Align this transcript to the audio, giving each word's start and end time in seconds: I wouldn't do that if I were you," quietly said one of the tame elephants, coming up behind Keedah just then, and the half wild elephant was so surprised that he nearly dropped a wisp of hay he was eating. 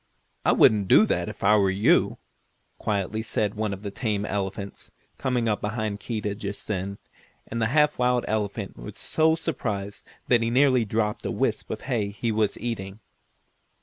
I 0.43 0.51
wouldn't 0.53 0.87
do 0.87 1.05
that 1.05 1.29
if 1.29 1.43
I 1.43 1.55
were 1.57 1.69
you," 1.69 2.17
quietly 2.79 3.21
said 3.21 3.53
one 3.53 3.71
of 3.71 3.83
the 3.83 3.91
tame 3.91 4.25
elephants, 4.25 4.89
coming 5.19 5.47
up 5.47 5.61
behind 5.61 5.99
Keedah 5.99 6.33
just 6.39 6.67
then, 6.67 6.97
and 7.45 7.61
the 7.61 7.67
half 7.67 7.99
wild 7.99 8.25
elephant 8.27 8.77
was 8.77 8.97
so 8.97 9.35
surprised 9.35 10.03
that 10.27 10.41
he 10.41 10.49
nearly 10.49 10.85
dropped 10.85 11.23
a 11.23 11.29
wisp 11.29 11.69
of 11.69 11.81
hay 11.81 12.09
he 12.09 12.31
was 12.31 12.57
eating. 12.57 12.99